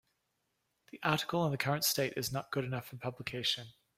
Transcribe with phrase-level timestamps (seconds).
[0.91, 3.67] The article in the current state is not good enough for publication.